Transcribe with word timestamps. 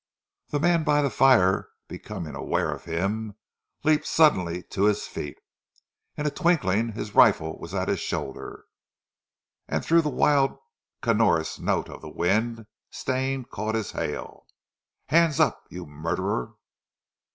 The 0.49 0.59
man 0.59 0.83
by 0.83 1.03
the 1.03 1.11
fire 1.11 1.69
becoming 1.87 2.33
aware 2.33 2.71
of 2.73 2.85
him 2.85 3.35
leaped 3.83 4.07
suddenly 4.07 4.63
to 4.71 4.85
his 4.85 5.05
feet. 5.05 5.37
In 6.17 6.25
a 6.25 6.31
twinkling 6.31 6.93
his 6.93 7.13
rifle 7.13 7.59
was 7.59 7.75
at 7.75 7.87
his 7.87 7.99
shoulder, 7.99 8.65
and 9.67 9.85
through 9.85 10.01
the 10.01 10.09
wild 10.09 10.57
canorous 11.03 11.59
note 11.59 11.87
of 11.87 12.01
the 12.01 12.09
wind, 12.09 12.65
Stane 12.89 13.45
caught 13.45 13.75
his 13.75 13.91
hail. 13.91 14.47
"Hands 15.05 15.39
up! 15.39 15.65
You 15.69 15.85
murderer!" 15.85 16.55